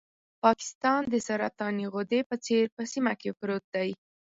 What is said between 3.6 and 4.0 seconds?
دی.